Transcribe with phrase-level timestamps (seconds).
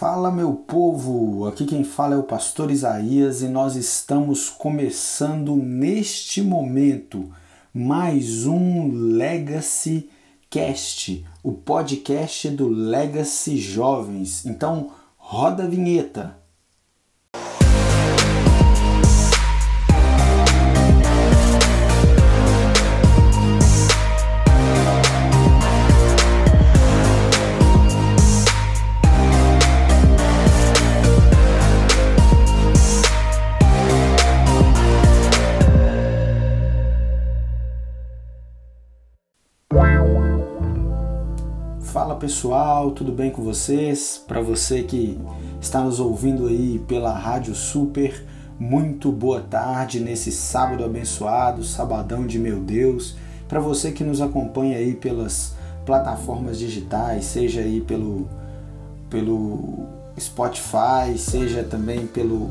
[0.00, 6.40] Fala meu povo, aqui quem fala é o pastor Isaías e nós estamos começando neste
[6.40, 7.30] momento
[7.70, 10.08] mais um Legacy
[10.48, 14.46] Cast, o podcast do Legacy Jovens.
[14.46, 16.39] Então, roda a vinheta.
[42.30, 44.22] Pessoal, tudo bem com vocês?
[44.24, 45.18] Para você que
[45.60, 48.24] está nos ouvindo aí pela Rádio Super,
[48.56, 53.16] muito boa tarde nesse sábado abençoado, sabadão de meu Deus.
[53.48, 58.28] Para você que nos acompanha aí pelas plataformas digitais, seja aí pelo
[59.10, 62.50] pelo Spotify, seja também pelo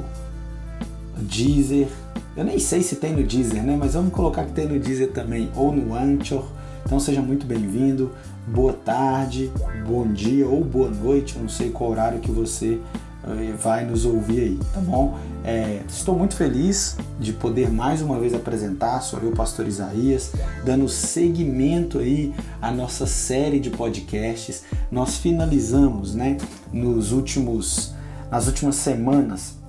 [1.20, 1.88] Deezer.
[2.36, 3.78] Eu nem sei se tem no Deezer, né?
[3.80, 6.44] Mas vamos colocar que tem no Deezer também ou no Anchor.
[6.86, 8.12] Então seja muito bem-vindo
[8.50, 9.52] boa tarde,
[9.88, 12.80] bom dia ou boa noite, não sei qual horário que você
[13.24, 15.18] eh, vai nos ouvir aí, tá bom?
[15.44, 20.34] É, estou muito feliz de poder mais uma vez apresentar, sou eu, Pastor Isaías,
[20.66, 24.64] dando seguimento aí à nossa série de podcasts.
[24.92, 26.38] Nós finalizamos, né,
[26.74, 27.94] nos últimos,
[28.32, 29.60] nas últimas semanas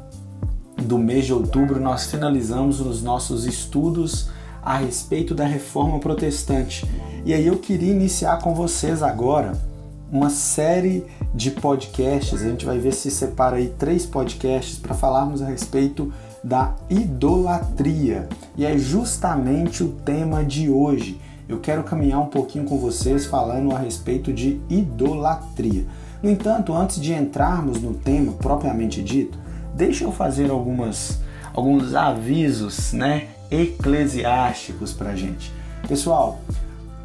[0.82, 4.30] do mês de outubro, nós finalizamos os nossos estudos
[4.62, 6.86] a respeito da reforma protestante.
[7.24, 9.52] E aí eu queria iniciar com vocês agora
[10.10, 12.42] uma série de podcasts.
[12.42, 18.28] A gente vai ver se separa aí três podcasts para falarmos a respeito da idolatria.
[18.56, 21.20] E é justamente o tema de hoje.
[21.48, 25.84] Eu quero caminhar um pouquinho com vocês falando a respeito de idolatria.
[26.22, 29.38] No entanto, antes de entrarmos no tema propriamente dito,
[29.74, 31.18] deixa eu fazer algumas
[31.52, 35.52] alguns avisos, né, eclesiásticos para gente.
[35.88, 36.40] Pessoal,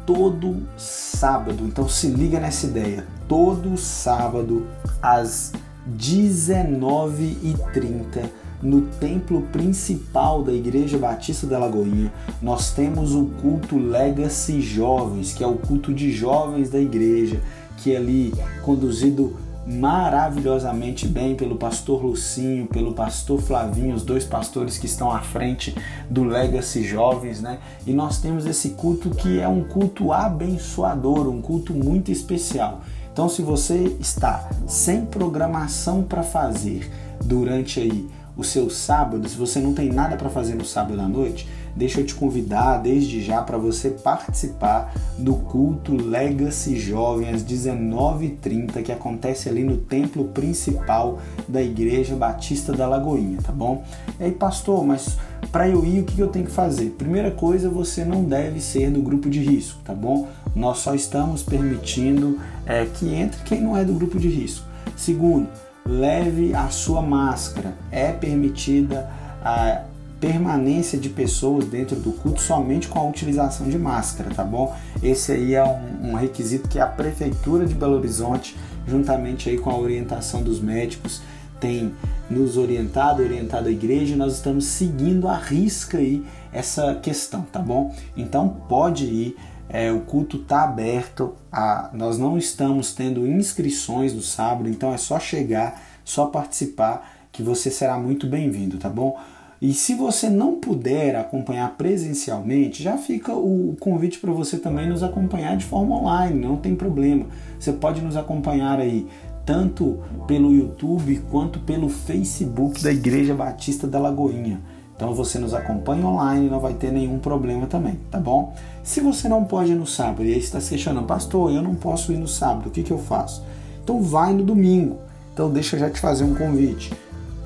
[0.04, 4.66] todo sábado, então se liga nessa ideia, todo sábado
[5.02, 5.52] às
[5.98, 8.28] 19h30
[8.62, 15.44] no templo principal da Igreja Batista da Lagoinha, nós temos o culto Legacy Jovens, que
[15.44, 17.40] é o culto de jovens da igreja,
[17.76, 18.32] que é ali
[18.62, 25.20] conduzido maravilhosamente bem pelo pastor Lucinho, pelo pastor Flavinho, os dois pastores que estão à
[25.20, 25.74] frente
[26.08, 27.58] do Legacy Jovens, né?
[27.86, 32.80] E nós temos esse culto que é um culto abençoador, um culto muito especial.
[33.12, 36.90] Então, se você está sem programação para fazer
[37.24, 41.08] durante aí o seu sábado, se você não tem nada para fazer no sábado à
[41.08, 47.44] noite, deixa eu te convidar desde já para você participar do culto Legacy Jovem às
[47.44, 53.84] 19h30 que acontece ali no templo principal da Igreja Batista da Lagoinha, tá bom?
[54.18, 55.18] E aí, pastor, mas
[55.52, 56.90] para eu ir, o que eu tenho que fazer?
[56.90, 60.28] Primeira coisa, você não deve ser do grupo de risco, tá bom?
[60.54, 64.66] Nós só estamos permitindo é, que entre quem não é do grupo de risco.
[64.96, 65.48] Segundo,
[65.84, 67.74] leve a sua máscara.
[67.90, 69.08] É permitida
[69.42, 69.82] a
[70.20, 74.74] permanência de pessoas dentro do culto somente com a utilização de máscara, tá bom?
[75.02, 78.56] Esse aí é um, um, requisito que a Prefeitura de Belo Horizonte,
[78.86, 81.20] juntamente aí com a orientação dos médicos,
[81.60, 81.94] tem
[82.30, 87.60] nos orientado, orientado a igreja, e nós estamos seguindo a risca aí essa questão, tá
[87.60, 87.94] bom?
[88.16, 89.36] Então pode ir,
[89.68, 94.96] é, o culto está aberto, a, nós não estamos tendo inscrições no sábado, então é
[94.96, 99.18] só chegar, só participar, que você será muito bem-vindo, tá bom?
[99.60, 105.02] E se você não puder acompanhar presencialmente, já fica o convite para você também nos
[105.02, 107.26] acompanhar de forma online, não tem problema.
[107.58, 109.06] Você pode nos acompanhar aí
[109.46, 114.60] tanto pelo YouTube quanto pelo Facebook da Igreja Batista da Lagoinha.
[114.94, 118.54] Então você nos acompanha online, não vai ter nenhum problema também, tá bom?
[118.82, 121.74] Se você não pode ir no sábado e aí está se questionando, pastor, eu não
[121.74, 123.44] posso ir no sábado, o que, que eu faço?
[123.82, 124.98] Então vai no domingo.
[125.32, 126.90] Então deixa eu já te fazer um convite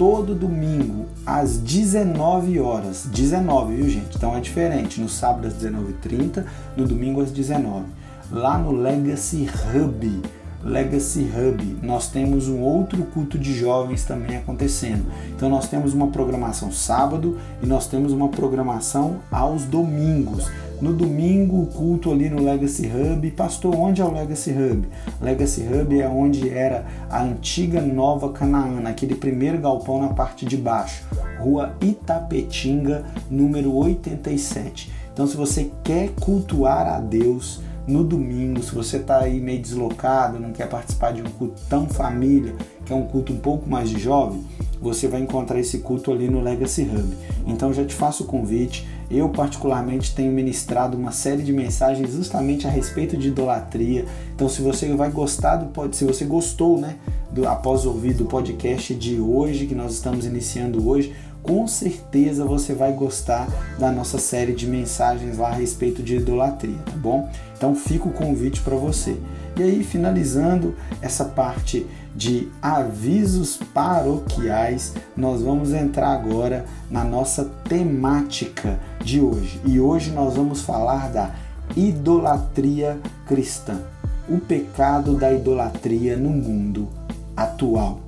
[0.00, 3.06] todo domingo às 19 horas.
[3.12, 4.16] 19, viu, gente?
[4.16, 4.98] Então é diferente.
[4.98, 6.42] No sábado às 19h30,
[6.74, 7.84] no domingo às 19
[8.32, 10.22] Lá no Legacy Hub.
[10.62, 15.06] Legacy Hub, nós temos um outro culto de jovens também acontecendo.
[15.34, 20.50] Então nós temos uma programação sábado e nós temos uma programação aos domingos.
[20.80, 23.30] No domingo, o culto ali no Legacy Hub.
[23.32, 24.88] Pastor, onde é o Legacy Hub?
[25.20, 30.56] Legacy Hub é onde era a antiga Nova Canaã, aquele primeiro galpão na parte de
[30.56, 31.04] baixo.
[31.38, 34.90] Rua Itapetinga, número 87.
[35.12, 40.38] Então, se você quer cultuar a Deus, no domingo, se você está aí meio deslocado,
[40.38, 42.54] não quer participar de um culto tão família,
[42.84, 44.44] que é um culto um pouco mais de jovem,
[44.80, 47.14] você vai encontrar esse culto ali no Legacy Hub.
[47.46, 48.88] Então já te faço o convite.
[49.10, 54.06] Eu particularmente tenho ministrado uma série de mensagens justamente a respeito de idolatria.
[54.34, 56.96] Então se você vai gostar do se você gostou, né,
[57.30, 62.74] do, após ouvir do podcast de hoje que nós estamos iniciando hoje, com certeza você
[62.74, 63.48] vai gostar
[63.78, 67.30] da nossa série de mensagens lá a respeito de idolatria, tá bom?
[67.56, 69.16] Então fica o convite para você.
[69.56, 78.78] E aí, finalizando essa parte de avisos paroquiais, nós vamos entrar agora na nossa temática
[79.04, 79.60] de hoje.
[79.64, 81.34] E hoje nós vamos falar da
[81.76, 83.80] idolatria cristã,
[84.28, 86.88] o pecado da idolatria no mundo
[87.36, 88.00] atual.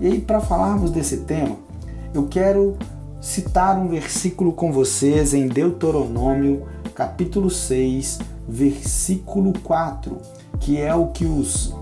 [0.00, 1.56] E aí, para falarmos desse tema,
[2.14, 2.76] eu quero
[3.20, 10.18] citar um versículo com vocês em Deuteronômio, capítulo 6, versículo 4,
[10.60, 11.74] que é o que os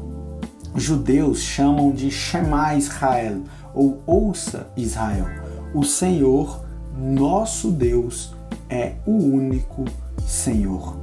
[0.77, 3.41] judeus chamam de Shema Israel,
[3.75, 5.27] ou Ouça Israel.
[5.75, 6.65] O Senhor,
[6.97, 8.32] nosso Deus,
[8.69, 9.85] é o único
[10.25, 10.97] Senhor.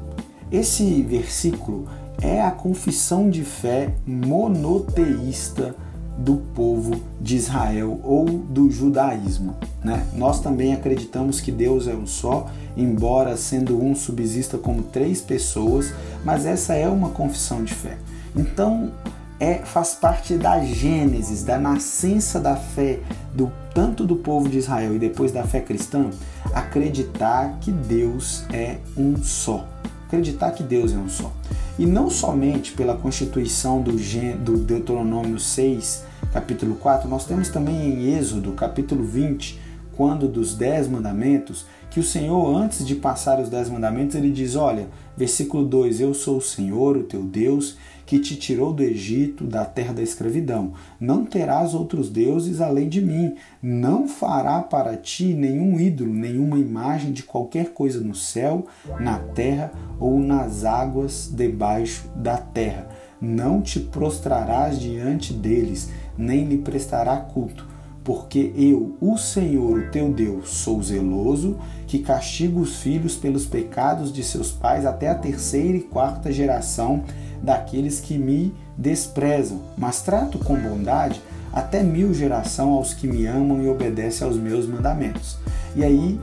[0.50, 1.88] Esse versículo
[2.22, 5.76] é a confissão de fé monoteísta
[6.18, 9.56] do povo de Israel ou do judaísmo.
[9.84, 10.06] Né?
[10.14, 15.94] Nós também acreditamos que Deus é um só, embora sendo um subsista como três pessoas,
[16.25, 17.98] mas essa é uma confissão de fé.
[18.36, 18.92] Então,
[19.40, 23.00] é, faz parte da gênesis, da nascença da fé
[23.34, 26.10] do tanto do povo de Israel e depois da fé cristã,
[26.54, 29.68] acreditar que Deus é um só.
[30.08, 31.31] Acreditar que Deus é um só.
[31.80, 36.04] E não somente pela constituição do, do Deuteronômio 6,
[36.34, 39.60] capítulo 4, nós temos também em Êxodo, capítulo 20,
[39.96, 44.56] quando dos dez mandamentos, que o Senhor, antes de passar os dez mandamentos, ele diz:
[44.56, 49.45] Olha, versículo 2: Eu sou o Senhor, o teu Deus, que te tirou do Egito,
[49.45, 50.71] da terra da escravidão.
[50.98, 53.36] Não terás outros deuses além de mim.
[53.62, 58.65] Não fará para ti nenhum ídolo, nenhuma imagem de qualquer coisa no céu,
[58.98, 62.88] na terra ou nas águas debaixo da terra.
[63.19, 67.77] Não te prostrarás diante deles, nem lhe prestará culto
[68.07, 74.13] porque eu, o Senhor, o teu Deus, sou zeloso, que castigo os filhos pelos pecados
[74.13, 77.04] de seus pais até a terceira e quarta geração
[77.42, 83.63] daqueles que me desprezam, mas trato com bondade até mil geração aos que me amam
[83.63, 85.38] e obedecem aos meus mandamentos.
[85.75, 86.19] E aí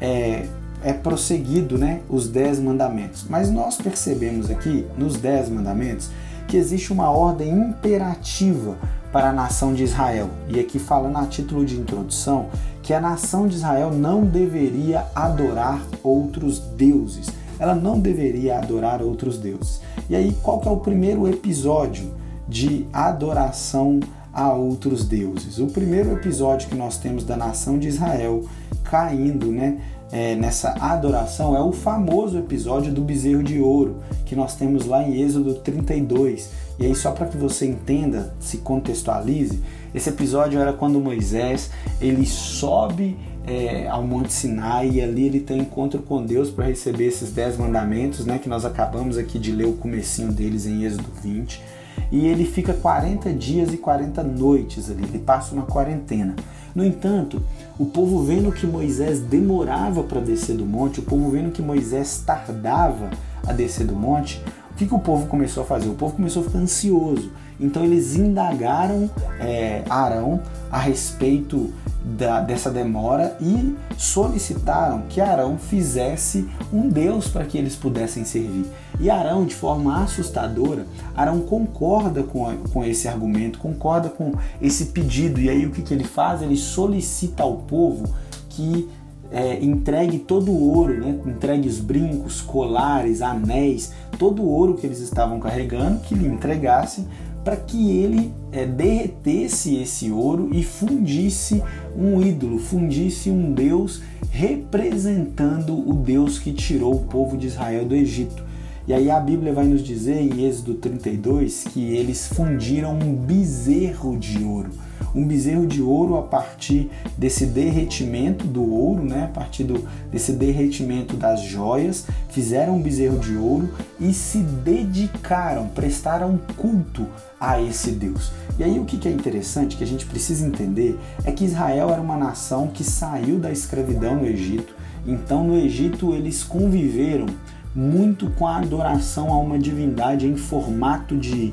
[0.00, 0.46] é,
[0.82, 3.24] é prosseguido né, os dez mandamentos.
[3.28, 6.10] Mas nós percebemos aqui, nos dez mandamentos,
[6.48, 8.76] que existe uma ordem imperativa
[9.12, 10.30] para a nação de Israel.
[10.48, 12.48] E aqui falando a título de introdução,
[12.82, 17.28] que a nação de Israel não deveria adorar outros deuses.
[17.58, 19.80] Ela não deveria adorar outros deuses.
[20.08, 22.12] E aí, qual que é o primeiro episódio
[22.48, 24.00] de adoração
[24.32, 25.58] a outros deuses?
[25.58, 28.44] O primeiro episódio que nós temos da nação de Israel
[28.84, 29.78] caindo, né,
[30.12, 33.96] é, nessa adoração é o famoso episódio do bezerro de ouro,
[34.26, 36.50] que nós temos lá em Êxodo 32.
[36.78, 39.62] E aí, só para que você entenda, se contextualize,
[39.94, 43.16] esse episódio era quando Moisés ele sobe
[43.46, 47.56] é, ao Monte Sinai e ali ele tem encontro com Deus para receber esses dez
[47.56, 51.62] mandamentos, né, que nós acabamos aqui de ler o comecinho deles em Êxodo 20.
[52.10, 56.36] E ele fica 40 dias e 40 noites ali, ele passa uma quarentena.
[56.74, 57.42] No entanto,
[57.78, 62.22] o povo vendo que Moisés demorava para descer do monte, o povo vendo que Moisés
[62.24, 63.10] tardava
[63.46, 65.88] a descer do monte, o que, que o povo começou a fazer?
[65.88, 67.30] O povo começou a ficar ansioso.
[67.62, 69.08] Então eles indagaram
[69.40, 70.40] é, Arão
[70.70, 71.72] a respeito
[72.04, 78.66] da, dessa demora e solicitaram que Arão fizesse um Deus para que eles pudessem servir.
[78.98, 85.40] E Arão, de forma assustadora, Arão concorda com, com esse argumento, concorda com esse pedido.
[85.40, 86.42] E aí o que, que ele faz?
[86.42, 88.12] Ele solicita ao povo
[88.48, 88.88] que
[89.30, 91.18] é, entregue todo o ouro, né?
[91.26, 97.06] entregue os brincos, colares, anéis, todo o ouro que eles estavam carregando, que lhe entregassem
[97.44, 101.62] para que ele é, derretesse esse ouro e fundisse
[101.96, 107.94] um ídolo, fundisse um Deus representando o Deus que tirou o povo de Israel do
[107.94, 108.42] Egito.
[108.86, 114.16] E aí a Bíblia vai nos dizer em Êxodo 32 que eles fundiram um bezerro
[114.18, 114.70] de ouro
[115.14, 119.24] um bezerro de ouro a partir desse derretimento do ouro, né?
[119.24, 123.68] a partir do, desse derretimento das joias, fizeram um bezerro de ouro
[124.00, 127.06] e se dedicaram, prestaram culto
[127.40, 128.32] a esse Deus.
[128.58, 132.00] E aí o que é interessante, que a gente precisa entender, é que Israel era
[132.00, 134.74] uma nação que saiu da escravidão no Egito,
[135.06, 137.26] então no Egito eles conviveram
[137.74, 141.52] muito com a adoração a uma divindade em formato de,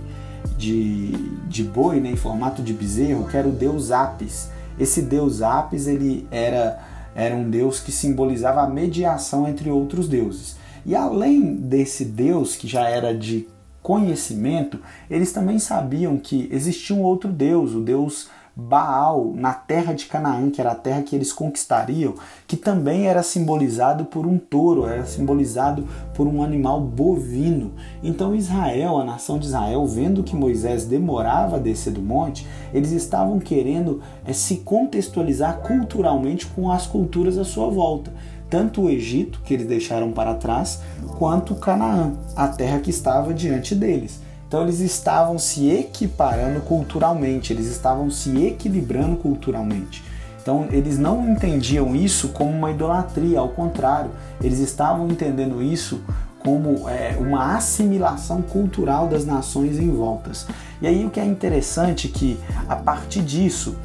[0.58, 1.12] de,
[1.48, 4.50] de boi, né, em formato de bezerro, que era o deus Apis.
[4.80, 6.80] Esse deus Apis ele era,
[7.16, 10.58] era um deus que simbolizava a mediação entre outros deuses.
[10.86, 13.48] E além desse deus que já era de
[13.82, 14.80] conhecimento,
[15.10, 20.50] eles também sabiam que existia um outro deus, o deus Baal na terra de Canaã,
[20.50, 22.16] que era a terra que eles conquistariam,
[22.48, 27.74] que também era simbolizado por um touro, era simbolizado por um animal bovino.
[28.04, 32.92] Então Israel, a nação de Israel, vendo que Moisés demorava a descer do monte, eles
[32.92, 38.12] estavam querendo é, se contextualizar culturalmente com as culturas à sua volta.
[38.50, 40.82] Tanto o Egito, que eles deixaram para trás,
[41.20, 44.20] quanto Canaã, a terra que estava diante deles.
[44.50, 50.04] Então eles estavam se equiparando culturalmente, eles estavam se equilibrando culturalmente.
[50.42, 54.10] Então eles não entendiam isso como uma idolatria, ao contrário,
[54.42, 56.02] eles estavam entendendo isso
[56.40, 60.48] como é, uma assimilação cultural das nações em voltas.
[60.82, 63.76] E aí o que é interessante é que a partir disso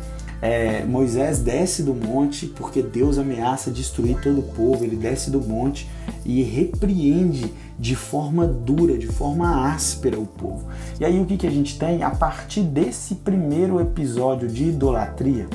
[0.45, 4.85] é, Moisés desce do monte porque Deus ameaça destruir todo o povo.
[4.85, 5.89] Ele desce do monte
[6.23, 10.67] e repreende de forma dura, de forma áspera o povo.
[11.01, 12.03] E aí o que, que a gente tem?
[12.03, 15.49] A partir desse primeiro episódio de idolatria,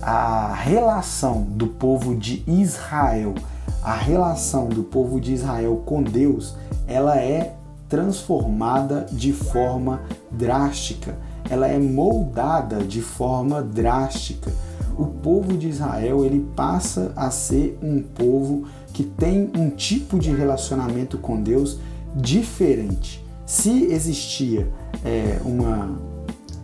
[0.00, 3.34] a relação do povo de Israel,
[3.82, 7.56] a relação do povo de Israel com Deus, ela é
[7.90, 10.00] transformada de forma
[10.30, 11.14] drástica
[11.48, 14.52] ela é moldada de forma drástica.
[14.96, 20.30] O povo de Israel ele passa a ser um povo que tem um tipo de
[20.30, 21.78] relacionamento com Deus
[22.14, 23.24] diferente.
[23.44, 24.68] Se existia
[25.04, 25.98] é, uma,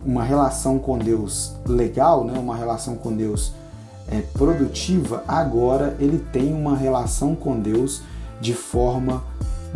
[0.05, 3.53] uma relação com Deus legal, né, uma relação com Deus
[4.09, 8.01] é, produtiva, agora ele tem uma relação com Deus
[8.39, 9.23] de forma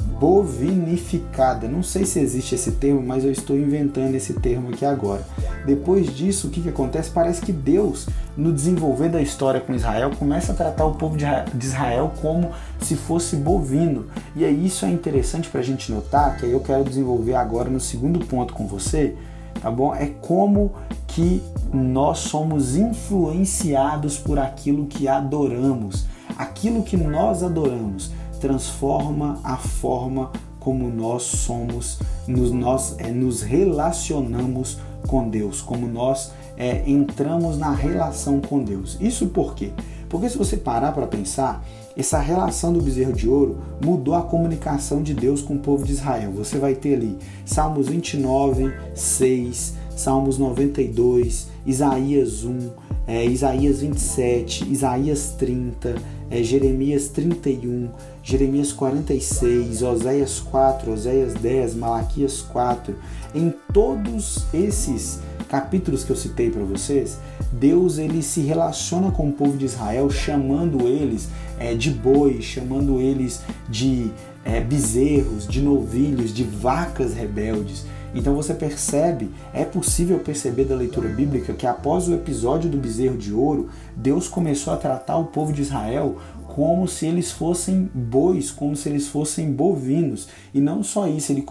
[0.01, 1.67] bovinificada.
[1.67, 5.25] Não sei se existe esse termo, mas eu estou inventando esse termo aqui agora.
[5.65, 7.09] Depois disso, o que, que acontece?
[7.09, 11.25] Parece que Deus, no desenvolver da história com Israel, começa a tratar o povo de
[11.65, 14.07] Israel como se fosse bovino.
[14.35, 17.79] E aí isso é interessante para a gente notar, que eu quero desenvolver agora no
[17.79, 19.15] segundo ponto com você,
[19.61, 19.93] tá bom?
[19.93, 20.73] É como
[21.07, 21.41] que
[21.73, 26.05] nós somos influenciados por aquilo que adoramos.
[26.37, 28.11] Aquilo que nós adoramos
[28.45, 31.97] transforma a forma como nós somos,
[32.27, 38.97] nos, nós é, nos relacionamos com Deus, como nós é, entramos na relação com Deus.
[39.01, 39.71] Isso por quê?
[40.07, 41.65] Porque se você parar para pensar,
[41.97, 45.93] essa relação do bezerro de ouro mudou a comunicação de Deus com o povo de
[45.93, 46.31] Israel.
[46.33, 52.69] Você vai ter ali Salmos 29, 6, Salmos 92, Isaías 1,
[53.07, 55.95] é, Isaías 27, Isaías 30,
[56.35, 57.89] é, Jeremias 31,
[58.21, 62.93] Jeremias 46, Oséias 4, Oséias 10, Malaquias 4.
[63.33, 67.17] Em todos esses capítulos que eu citei para vocês,
[67.53, 72.99] Deus ele se relaciona com o povo de Israel, chamando eles é, de bois, chamando
[72.99, 74.11] eles de
[74.43, 77.85] é, bezerros, de novilhos, de vacas rebeldes.
[78.15, 83.17] Então você percebe, é possível perceber da leitura bíblica que após o episódio do bezerro
[83.17, 86.15] de ouro, Deus começou a tratar o povo de Israel
[86.47, 90.29] como se eles fossem bois, como se eles fossem bovinos.
[90.53, 91.45] E não só isso, ele,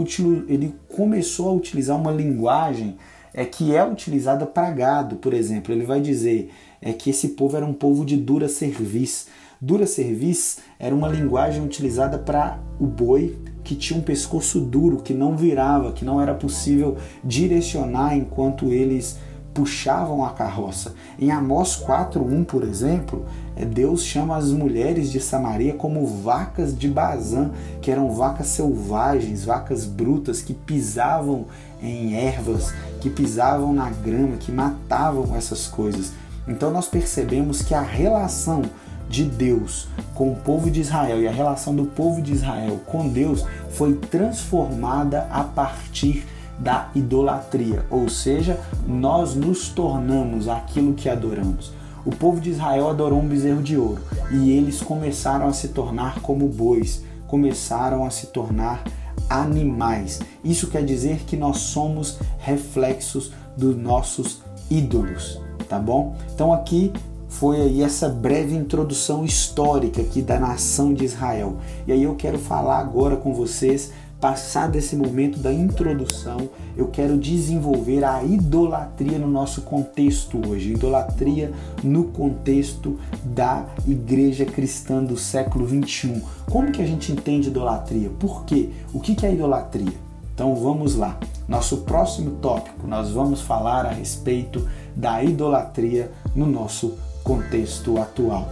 [0.48, 2.96] ele começou a utilizar uma linguagem
[3.34, 5.74] é, que é utilizada para gado, por exemplo.
[5.74, 9.26] Ele vai dizer é, que esse povo era um povo de dura cerviz.
[9.60, 15.14] Dura cerviz era uma linguagem utilizada para o boi, que tinha um pescoço duro, que
[15.14, 19.18] não virava, que não era possível direcionar enquanto eles
[19.54, 20.94] puxavam a carroça.
[21.18, 23.24] Em Amós 4:1, por exemplo,
[23.56, 29.44] é, Deus chama as mulheres de Samaria como vacas de Bazã, que eram vacas selvagens,
[29.44, 31.46] vacas brutas que pisavam
[31.80, 36.12] em ervas, que pisavam na grama, que matavam essas coisas.
[36.48, 38.62] Então nós percebemos que a relação
[39.08, 43.08] de Deus com o povo de Israel e a relação do povo de Israel com
[43.08, 46.26] Deus foi transformada a partir
[46.58, 51.72] da idolatria, ou seja, nós nos tornamos aquilo que adoramos.
[52.04, 56.20] O povo de Israel adorou um bezerro de ouro e eles começaram a se tornar
[56.20, 58.84] como bois, começaram a se tornar
[59.28, 60.20] animais.
[60.44, 66.14] Isso quer dizer que nós somos reflexos dos nossos ídolos, tá bom?
[66.34, 66.92] Então aqui
[67.34, 71.56] foi aí essa breve introdução histórica aqui da nação de Israel.
[71.86, 77.18] E aí eu quero falar agora com vocês passado esse momento da introdução, eu quero
[77.18, 85.66] desenvolver a idolatria no nosso contexto hoje, idolatria no contexto da igreja cristã do século
[85.66, 86.22] 21.
[86.50, 88.08] Como que a gente entende idolatria?
[88.18, 88.70] Por quê?
[88.94, 89.92] O que é idolatria?
[90.34, 91.18] Então vamos lá.
[91.46, 98.48] Nosso próximo tópico, nós vamos falar a respeito da idolatria no nosso contexto atual.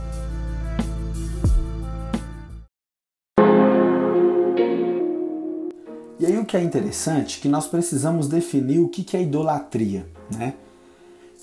[6.18, 10.06] E aí o que é interessante é que nós precisamos definir o que é idolatria,
[10.34, 10.54] né?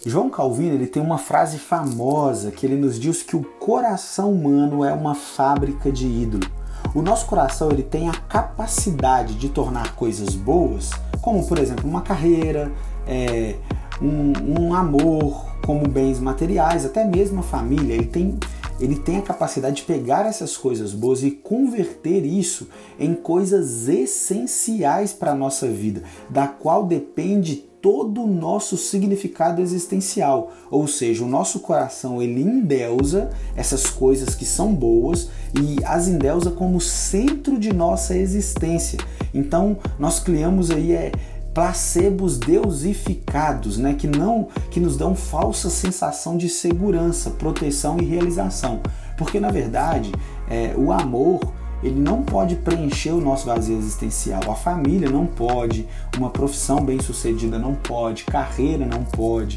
[0.06, 4.84] João Calvino ele tem uma frase famosa que ele nos diz que o coração humano
[4.84, 6.50] é uma fábrica de ídolo.
[6.96, 10.90] O nosso coração ele tem a capacidade de tornar coisas boas,
[11.22, 12.72] como por exemplo uma carreira,
[13.06, 13.58] é,
[14.02, 17.94] um, um amor, como bens materiais, até mesmo a família.
[17.94, 18.40] Ele tem
[18.80, 25.12] ele tem a capacidade de pegar essas coisas boas e converter isso em coisas essenciais
[25.14, 30.52] para a nossa vida, da qual depende todo o nosso significado existencial.
[30.72, 36.52] Ou seja, o nosso coração ele endeusa essas coisas que são boas e as endeusa
[36.52, 39.00] como centro de nossa existência.
[39.34, 41.12] Então, nós criamos aí é
[41.54, 48.82] placebos deusificados, né, que não que nos dão falsa sensação de segurança, proteção e realização.
[49.18, 50.12] Porque na verdade,
[50.50, 51.40] é, o amor
[51.82, 54.42] ele não pode preencher o nosso vazio existencial.
[54.50, 55.88] A família não pode,
[56.18, 59.56] uma profissão bem-sucedida não pode, carreira não pode.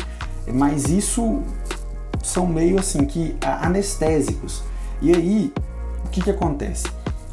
[0.52, 1.40] Mas isso
[2.22, 4.62] são meio assim que anestésicos.
[5.00, 5.52] E aí,
[6.04, 6.87] o que, que acontece?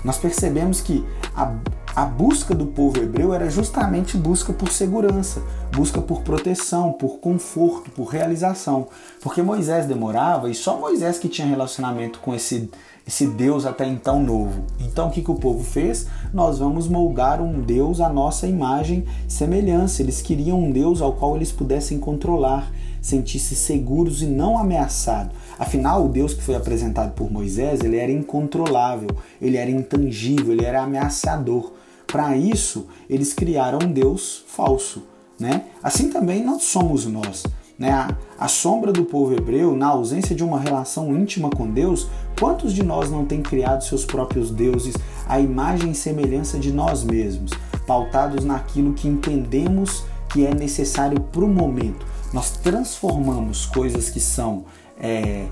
[0.04, 1.54] Nós percebemos que a,
[1.96, 5.42] a busca do povo hebreu era justamente busca por segurança,
[5.72, 8.88] busca por proteção, por conforto, por realização.
[9.22, 12.70] Porque Moisés demorava e só Moisés que tinha relacionamento com esse,
[13.08, 14.64] esse Deus até então novo.
[14.80, 16.08] Então o que, que o povo fez?
[16.32, 20.02] Nós vamos moldar um Deus à nossa imagem e semelhança.
[20.02, 25.36] Eles queriam um Deus ao qual eles pudessem controlar, sentir-se seguros e não ameaçados.
[25.60, 29.10] Afinal, o Deus que foi apresentado por Moisés, ele era incontrolável,
[29.42, 31.74] ele era intangível, ele era ameaçador.
[32.08, 35.04] Para isso, eles criaram um Deus falso.
[35.38, 35.66] Né?
[35.84, 37.44] Assim também nós somos nós.
[37.78, 37.92] Né?
[37.92, 42.08] A, a sombra do povo hebreu, na ausência de uma relação íntima com Deus,
[42.40, 44.96] quantos de nós não têm criado seus próprios deuses
[45.28, 47.52] à imagem e semelhança de nós mesmos,
[47.86, 52.06] pautados naquilo que entendemos que é necessário para o momento?
[52.34, 54.66] Nós transformamos coisas que são
[55.00, 55.46] é,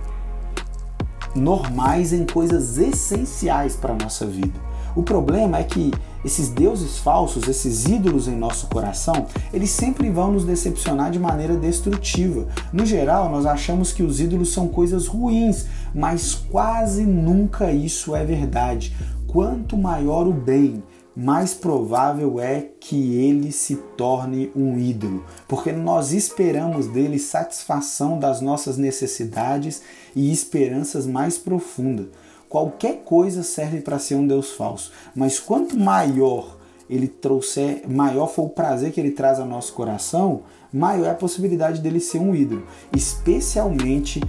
[1.35, 4.67] normais em coisas essenciais para a nossa vida.
[4.95, 5.91] O problema é que
[6.25, 11.55] esses deuses falsos, esses ídolos em nosso coração, eles sempre vão nos decepcionar de maneira
[11.55, 12.47] destrutiva.
[12.73, 18.25] No geral, nós achamos que os ídolos são coisas ruins, mas quase nunca isso é
[18.25, 18.95] verdade.
[19.27, 20.83] Quanto maior o bem,
[21.19, 28.39] mais provável é que ele se torne um ídolo, porque nós esperamos dele satisfação das
[28.39, 29.81] nossas necessidades
[30.15, 32.05] e esperanças mais profundas.
[32.47, 36.55] Qualquer coisa serve para ser um Deus falso, mas quanto maior
[36.87, 41.15] ele trouxer, maior for o prazer que ele traz ao nosso coração, maior é a
[41.15, 44.21] possibilidade dele ser um ídolo, especialmente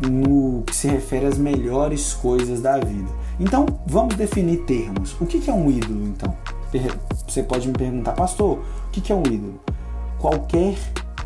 [0.00, 3.08] no que se refere às melhores coisas da vida.
[3.38, 5.18] Então, vamos definir termos.
[5.20, 6.36] O que é um ídolo, então?
[7.26, 9.60] Você pode me perguntar, pastor, o que é um ídolo?
[10.18, 10.76] Qualquer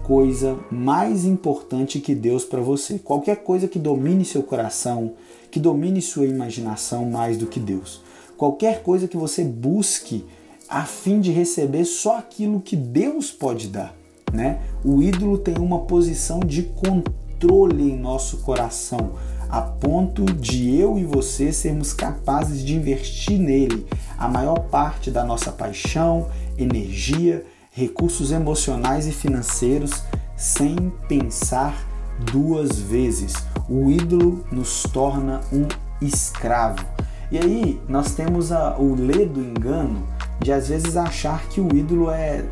[0.02, 5.12] coisa mais importante que Deus para você, qualquer coisa que domine seu coração,
[5.50, 8.02] que domine sua imaginação mais do que Deus.
[8.36, 10.24] Qualquer coisa que você busque
[10.68, 13.94] a fim de receber só aquilo que Deus pode dar,
[14.32, 14.60] né?
[14.84, 19.12] O ídolo tem uma posição de controle em nosso coração,
[19.48, 23.86] a ponto de eu e você sermos capazes de investir nele
[24.18, 30.02] a maior parte da nossa paixão, energia, recursos emocionais e financeiros
[30.36, 30.76] sem
[31.08, 31.86] pensar
[32.32, 33.34] duas vezes.
[33.68, 35.66] O ídolo nos torna um
[36.00, 36.84] escravo.
[37.30, 40.06] E aí nós temos a, o ledo engano
[40.40, 42.44] de às vezes achar que o ídolo é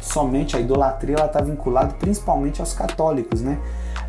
[0.00, 3.58] somente a idolatria, ela está vinculada principalmente aos católicos, né?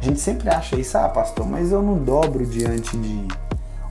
[0.02, 3.28] A gente sempre acha isso, ah, pastor, mas eu não dobro diante de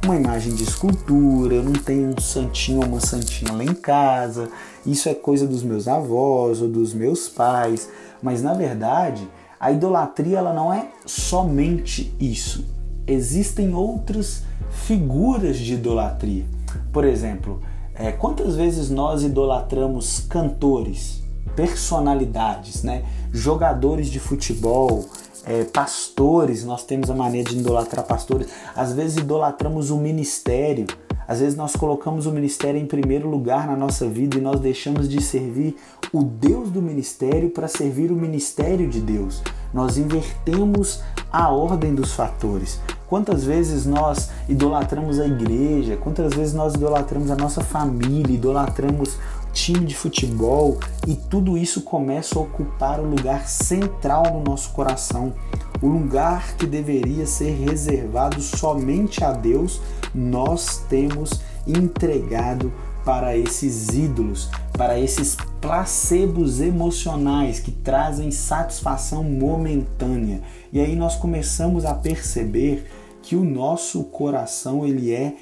[0.04, 4.48] uma imagem de escultura, eu não tenho um santinho ou uma santinha lá em casa,
[4.86, 7.90] isso é coisa dos meus avós ou dos meus pais,
[8.22, 9.28] mas na verdade
[9.60, 12.64] a idolatria ela não é somente isso.
[13.06, 16.46] Existem outras figuras de idolatria.
[16.90, 17.60] Por exemplo,
[17.94, 21.22] é, quantas vezes nós idolatramos cantores?
[21.58, 23.02] Personalidades, né?
[23.32, 25.06] jogadores de futebol,
[25.44, 30.86] é, pastores, nós temos a mania de idolatrar pastores, às vezes idolatramos o ministério,
[31.26, 35.08] às vezes nós colocamos o ministério em primeiro lugar na nossa vida e nós deixamos
[35.08, 35.76] de servir
[36.12, 39.42] o Deus do ministério para servir o ministério de Deus.
[39.74, 42.80] Nós invertemos a ordem dos fatores.
[43.08, 49.16] Quantas vezes nós idolatramos a igreja, quantas vezes nós idolatramos a nossa família, idolatramos
[49.52, 55.34] time de futebol e tudo isso começa a ocupar o lugar central no nosso coração,
[55.80, 59.80] o lugar que deveria ser reservado somente a Deus,
[60.14, 62.72] nós temos entregado
[63.04, 70.42] para esses ídolos, para esses placebos emocionais que trazem satisfação momentânea.
[70.72, 72.86] E aí nós começamos a perceber
[73.22, 75.34] que o nosso coração ele é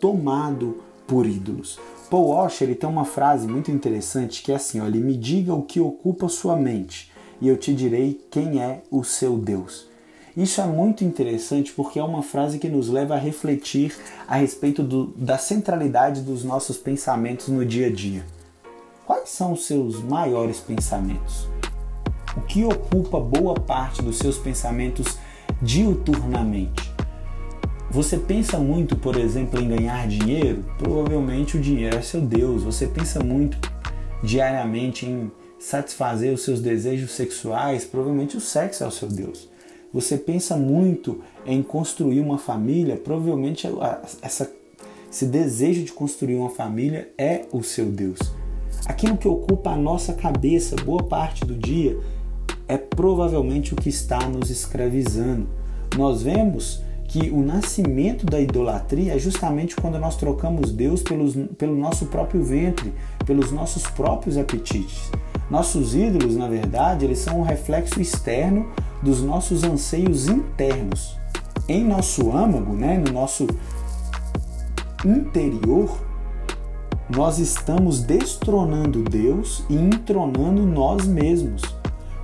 [0.00, 1.78] tomado por ídolos.
[2.14, 5.62] Paul Washer ele tem uma frase muito interessante que é assim, olha, me diga o
[5.62, 9.88] que ocupa sua mente e eu te direi quem é o seu Deus.
[10.36, 13.96] Isso é muito interessante porque é uma frase que nos leva a refletir
[14.28, 18.24] a respeito do, da centralidade dos nossos pensamentos no dia a dia.
[19.04, 21.48] Quais são os seus maiores pensamentos?
[22.36, 25.18] O que ocupa boa parte dos seus pensamentos
[25.60, 26.93] diuturnamente?
[27.90, 30.64] Você pensa muito, por exemplo, em ganhar dinheiro?
[30.78, 32.62] Provavelmente o dinheiro é seu Deus.
[32.64, 33.58] Você pensa muito
[34.22, 37.84] diariamente em satisfazer os seus desejos sexuais?
[37.84, 39.48] Provavelmente o sexo é o seu Deus
[39.94, 43.68] você pensa muito em construir uma família, provavelmente
[44.20, 44.50] essa,
[45.08, 48.18] esse desejo de construir uma família é o seu Deus.
[48.86, 51.96] Aquilo que ocupa a nossa cabeça boa parte do dia
[52.66, 55.46] é provavelmente o que está nos escravizando.
[55.96, 56.82] Nós vemos
[57.14, 62.42] que o nascimento da idolatria é justamente quando nós trocamos Deus pelos, pelo nosso próprio
[62.42, 62.92] ventre,
[63.24, 65.12] pelos nossos próprios apetites.
[65.48, 68.66] Nossos ídolos, na verdade, eles são um reflexo externo
[69.00, 71.16] dos nossos anseios internos.
[71.68, 73.46] Em nosso âmago, né, no nosso
[75.04, 75.96] interior,
[77.08, 81.62] nós estamos destronando Deus e entronando nós mesmos.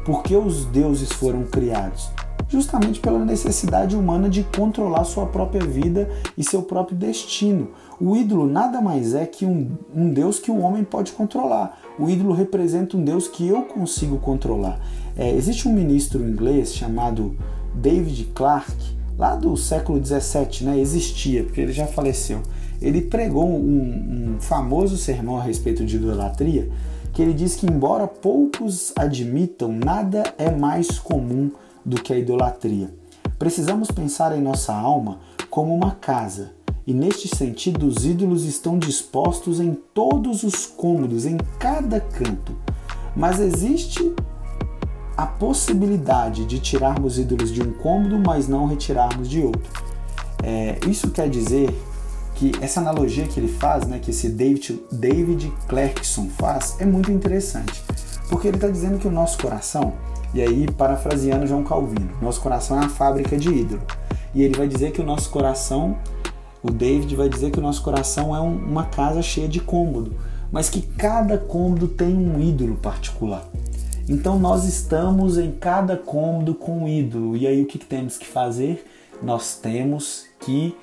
[0.04, 2.10] Porque os deuses foram criados?
[2.50, 7.68] Justamente pela necessidade humana de controlar sua própria vida e seu próprio destino.
[8.00, 11.80] O ídolo nada mais é que um, um Deus que o homem pode controlar.
[11.96, 14.80] O ídolo representa um Deus que eu consigo controlar.
[15.16, 17.36] É, existe um ministro inglês chamado
[17.72, 18.74] David Clark,
[19.16, 20.76] lá do século 17, né?
[20.76, 22.42] Existia, porque ele já faleceu.
[22.82, 26.68] Ele pregou um, um famoso sermão a respeito de idolatria,
[27.12, 31.50] que ele diz que, embora poucos admitam, nada é mais comum
[31.84, 32.92] do que a idolatria.
[33.38, 36.52] Precisamos pensar em nossa alma como uma casa
[36.90, 42.56] e neste sentido, os ídolos estão dispostos em todos os cômodos, em cada canto.
[43.14, 44.12] Mas existe
[45.16, 49.70] a possibilidade de tirarmos ídolos de um cômodo, mas não retirarmos de outro.
[50.42, 51.70] É, isso quer dizer
[52.34, 57.12] que essa analogia que ele faz, né, que esse David, David Clarkson faz, é muito
[57.12, 57.84] interessante.
[58.28, 59.92] Porque ele está dizendo que o nosso coração,
[60.34, 63.82] e aí parafraseando João Calvino, nosso coração é uma fábrica de ídolo.
[64.34, 65.96] E ele vai dizer que o nosso coração
[66.62, 70.14] o David vai dizer que o nosso coração é um, uma casa cheia de cômodo,
[70.52, 73.48] mas que cada cômodo tem um ídolo particular.
[74.08, 77.36] Então nós estamos em cada cômodo com um ídolo.
[77.36, 78.84] E aí o que, que temos que fazer?
[79.22, 80.76] Nós temos que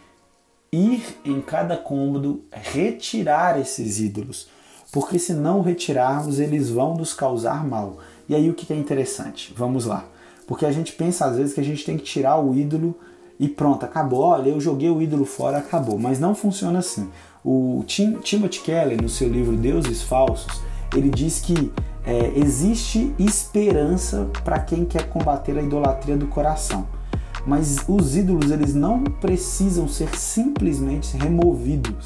[0.71, 4.47] ir em cada cômodo retirar esses ídolos,
[4.91, 7.97] porque se não retirarmos, eles vão nos causar mal.
[8.29, 9.53] E aí o que é interessante?
[9.55, 10.05] Vamos lá.
[10.45, 12.95] Porque a gente pensa às vezes que a gente tem que tirar o ídolo
[13.39, 14.21] e pronto, acabou.
[14.21, 15.99] Olha, eu joguei o ídolo fora, acabou.
[15.99, 17.09] Mas não funciona assim.
[17.43, 20.61] O Tim, Timothy Keller, no seu livro Deuses Falsos,
[20.95, 21.71] ele diz que
[22.05, 26.87] é, existe esperança para quem quer combater a idolatria do coração.
[27.45, 32.05] Mas os ídolos eles não precisam ser simplesmente removidos.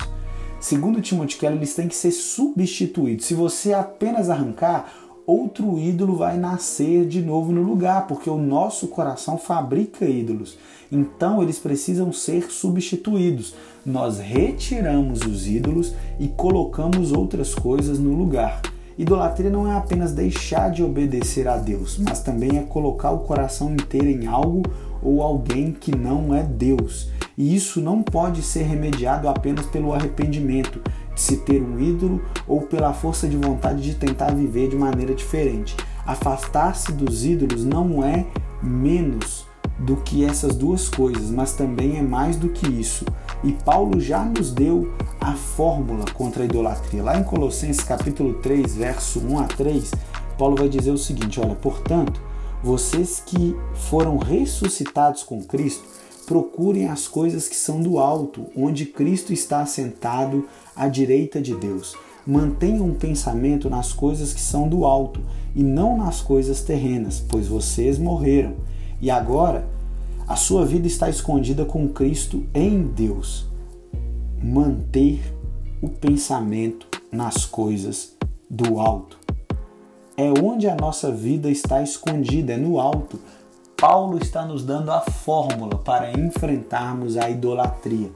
[0.59, 3.25] Segundo Timothy Keller, eles têm que ser substituídos.
[3.25, 4.93] Se você apenas arrancar,
[5.25, 10.57] outro ídolo vai nascer de novo no lugar, porque o nosso coração fabrica ídolos.
[10.91, 13.55] Então eles precisam ser substituídos.
[13.85, 18.61] Nós retiramos os ídolos e colocamos outras coisas no lugar.
[18.97, 23.71] Idolatria não é apenas deixar de obedecer a Deus, mas também é colocar o coração
[23.71, 24.63] inteiro em algo
[25.01, 27.09] ou alguém que não é Deus.
[27.37, 30.81] E isso não pode ser remediado apenas pelo arrependimento,
[31.13, 35.13] de se ter um ídolo ou pela força de vontade de tentar viver de maneira
[35.13, 35.75] diferente.
[36.05, 38.25] Afastar-se dos ídolos não é
[38.61, 39.45] menos
[39.79, 43.05] do que essas duas coisas, mas também é mais do que isso.
[43.43, 47.03] E Paulo já nos deu a fórmula contra a idolatria.
[47.03, 49.91] Lá em Colossenses capítulo 3, verso 1 a 3,
[50.37, 52.21] Paulo vai dizer o seguinte: olha, portanto,
[52.63, 55.83] vocês que foram ressuscitados com Cristo,
[56.25, 61.95] procurem as coisas que são do alto, onde Cristo está assentado à direita de Deus.
[62.25, 65.21] Mantenham um pensamento nas coisas que são do alto
[65.55, 68.55] e não nas coisas terrenas, pois vocês morreram.
[69.01, 69.67] E agora
[70.27, 73.47] a sua vida está escondida com Cristo em Deus.
[74.41, 75.19] Manter
[75.81, 78.15] o pensamento nas coisas
[78.49, 79.19] do alto.
[80.15, 83.19] É onde a nossa vida está escondida, é no alto.
[83.75, 88.11] Paulo está nos dando a fórmula para enfrentarmos a idolatria.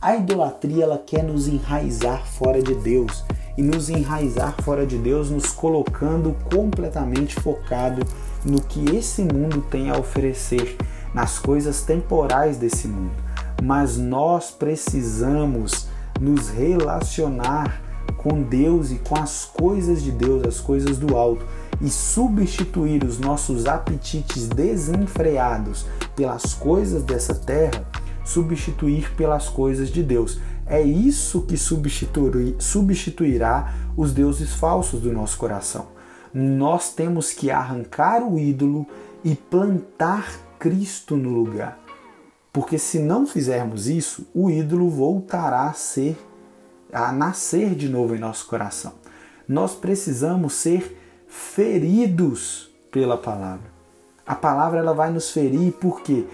[0.00, 3.24] A idolatria ela quer nos enraizar fora de Deus
[3.56, 8.06] e nos enraizar fora de Deus, nos colocando completamente focado
[8.44, 10.76] no que esse mundo tem a oferecer,
[11.12, 13.10] nas coisas temporais desse mundo.
[13.60, 15.88] Mas nós precisamos
[16.20, 17.82] nos relacionar
[18.16, 21.44] com Deus e com as coisas de Deus, as coisas do alto,
[21.80, 27.84] e substituir os nossos apetites desenfreados pelas coisas dessa terra,
[28.28, 30.38] substituir pelas coisas de Deus.
[30.66, 35.88] É isso que substituirá os deuses falsos do nosso coração.
[36.32, 38.86] Nós temos que arrancar o ídolo
[39.24, 41.78] e plantar Cristo no lugar.
[42.52, 46.16] Porque se não fizermos isso, o ídolo voltará a ser
[46.92, 48.92] a nascer de novo em nosso coração.
[49.46, 53.70] Nós precisamos ser feridos pela palavra.
[54.26, 56.26] A palavra ela vai nos ferir porque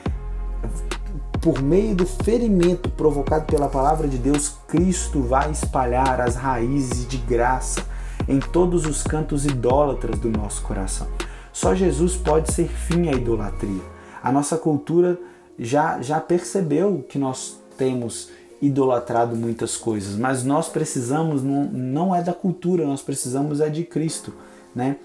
[1.44, 7.18] por meio do ferimento provocado pela palavra de Deus, Cristo vai espalhar as raízes de
[7.18, 7.84] graça
[8.26, 11.06] em todos os cantos idólatras do nosso coração.
[11.52, 13.82] Só Jesus pode ser fim à idolatria.
[14.22, 15.18] A nossa cultura
[15.58, 18.30] já, já percebeu que nós temos
[18.62, 23.84] idolatrado muitas coisas, mas nós precisamos, não, não é da cultura, nós precisamos é de
[23.84, 24.32] Cristo.
[24.74, 24.96] Né?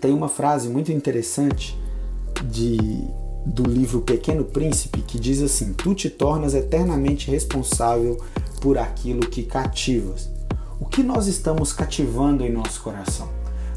[0.00, 1.78] Tem uma frase muito interessante
[2.42, 3.06] de
[3.46, 8.20] do livro Pequeno Príncipe que diz assim: Tu te tornas eternamente responsável
[8.60, 10.28] por aquilo que cativas.
[10.80, 13.28] O que nós estamos cativando em nosso coração?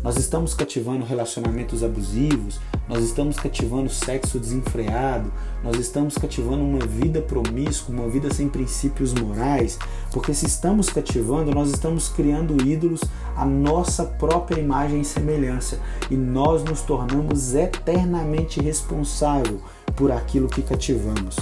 [0.02, 5.32] Nós estamos cativando relacionamentos abusivos, nós estamos cativando sexo desenfreado,
[5.62, 9.78] nós estamos cativando uma vida promíscua, uma vida sem princípios morais,
[10.12, 13.02] porque se estamos cativando, nós estamos criando ídolos
[13.36, 19.62] à nossa própria imagem e semelhança, e nós nos tornamos eternamente responsável
[19.96, 21.36] por aquilo que cativamos.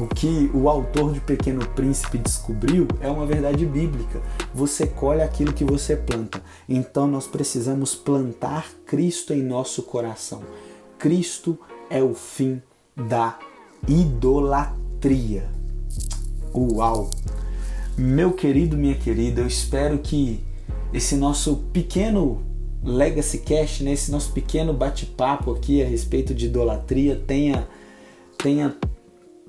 [0.00, 4.22] O que o autor de Pequeno Príncipe descobriu é uma verdade bíblica.
[4.54, 6.40] Você colhe aquilo que você planta.
[6.68, 10.42] Então nós precisamos plantar Cristo em nosso coração.
[10.98, 11.58] Cristo
[11.90, 12.62] é o fim
[12.96, 13.38] da
[13.88, 15.50] idolatria.
[16.54, 17.10] Uau!
[17.96, 20.40] Meu querido, minha querida, eu espero que
[20.92, 22.42] esse nosso pequeno
[22.84, 27.66] Legacy Cast, né, esse nosso pequeno bate-papo aqui a respeito de idolatria tenha
[28.38, 28.76] tenha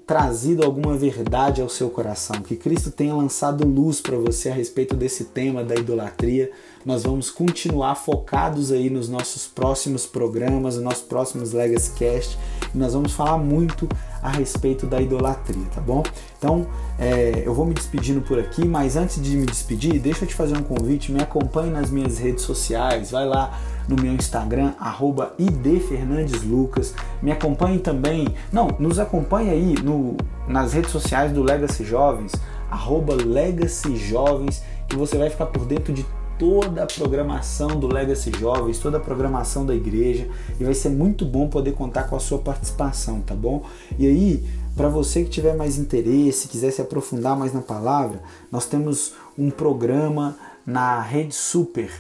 [0.10, 4.96] trazido alguma verdade ao seu coração, que Cristo tenha lançado luz para você a respeito
[4.96, 6.50] desse tema da idolatria.
[6.84, 12.40] Nós vamos continuar focados aí nos nossos próximos programas, nos nossos próximos Legacy Cast,
[12.74, 13.88] e nós vamos falar muito
[14.22, 16.04] a respeito da idolatria, tá bom?
[16.38, 20.28] Então, é, eu vou me despedindo por aqui, mas antes de me despedir, deixa eu
[20.28, 24.74] te fazer um convite, me acompanhe nas minhas redes sociais, vai lá no meu Instagram,
[24.80, 26.94] arroba idfernandeslucas.
[27.22, 30.16] Me acompanhe também, não, nos acompanhe aí no,
[30.48, 32.34] nas redes sociais do Legacy Jovens,
[32.70, 36.06] arroba Legacy Jovens, que você vai ficar por dentro de
[36.40, 40.28] toda a programação do Legacy Jovens, toda a programação da igreja
[40.60, 43.66] e vai ser muito bom poder contar com a sua participação, tá bom?
[44.00, 48.22] E aí, para você que tiver mais interesse, quiser se aprofundar mais na palavra,
[48.52, 51.92] nós temos um programa na Rede Super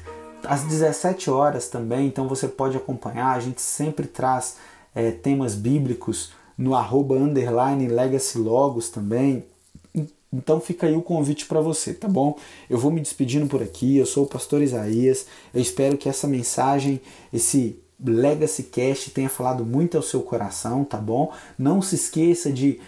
[0.43, 3.35] às 17 horas também, então você pode acompanhar.
[3.35, 4.57] A gente sempre traz
[4.93, 9.45] é, temas bíblicos no arroba underline legacy logos também.
[10.31, 12.37] Então fica aí o convite para você, tá bom?
[12.69, 13.97] Eu vou me despedindo por aqui.
[13.97, 15.25] Eu sou o pastor Isaías.
[15.53, 17.01] Eu espero que essa mensagem,
[17.33, 21.33] esse Legacy Cast tenha falado muito ao seu coração, tá bom?
[21.57, 22.79] Não se esqueça de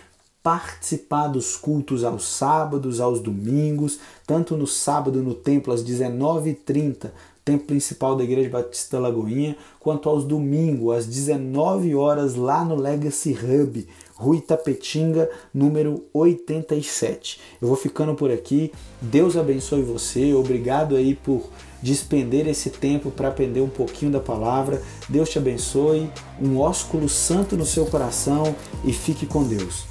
[0.44, 7.12] participar dos cultos aos sábados, aos domingos, tanto no sábado no templo às 19h30,
[7.46, 13.34] templo principal da Igreja Batista Lagoinha, quanto aos domingos, às 19 horas, lá no Legacy
[13.34, 13.88] Hub,
[14.22, 17.40] Rui Tapetinga, número 87.
[17.60, 18.72] Eu vou ficando por aqui.
[19.02, 20.32] Deus abençoe você.
[20.36, 21.50] Obrigado aí por
[21.82, 24.80] despender esse tempo para aprender um pouquinho da palavra.
[25.10, 26.08] Deus te abençoe.
[26.40, 28.56] Um ósculo santo no seu coração
[28.86, 29.91] e fique com Deus.